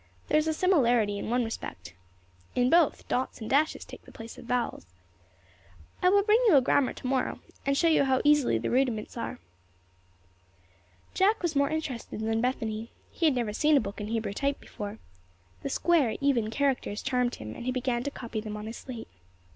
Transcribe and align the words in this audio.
There 0.29 0.37
is 0.39 0.47
a 0.47 0.53
similarity 0.55 1.19
in 1.19 1.29
one 1.29 1.43
respect. 1.43 1.93
In 2.55 2.71
both, 2.71 3.07
dots 3.07 3.39
and 3.39 3.47
dashes 3.47 3.85
take 3.85 4.01
the 4.01 4.11
place 4.11 4.35
of 4.35 4.45
vowels. 4.45 4.87
I 6.01 6.09
will 6.09 6.23
bring 6.23 6.43
you 6.47 6.55
a 6.55 6.61
grammar 6.61 6.93
to 6.93 7.05
morrow, 7.05 7.39
and 7.67 7.77
show 7.77 7.87
you 7.87 8.05
how 8.05 8.19
easy 8.23 8.57
the 8.57 8.71
rudiments 8.71 9.15
are." 9.15 9.37
Jack 11.13 11.43
was 11.43 11.55
more 11.55 11.69
interested 11.69 12.19
than 12.21 12.41
Bethany. 12.41 12.89
He 13.11 13.27
had 13.27 13.35
never 13.35 13.53
seen 13.53 13.77
a 13.77 13.79
book 13.79 14.01
in 14.01 14.07
Hebrew 14.07 14.33
type 14.33 14.59
before. 14.59 14.97
The 15.61 15.69
square, 15.69 16.15
even 16.19 16.49
characters 16.49 17.03
charmed 17.03 17.35
him, 17.35 17.53
and 17.55 17.65
he 17.65 17.71
began 17.71 18.01
to 18.01 18.09
copy 18.09 18.41
them 18.41 18.57
on 18.57 18.65
his 18.65 18.77
slate. 18.77 19.07